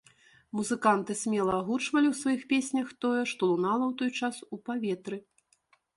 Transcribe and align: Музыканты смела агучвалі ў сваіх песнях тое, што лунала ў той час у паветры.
Музыканты 0.59 1.15
смела 1.23 1.51
агучвалі 1.59 2.07
ў 2.11 2.15
сваіх 2.21 2.41
песнях 2.53 2.87
тое, 3.05 3.21
што 3.33 3.41
лунала 3.53 3.85
ў 3.93 3.99
той 3.99 4.09
час 4.25 4.35
у 4.57 4.61
паветры. 4.71 5.17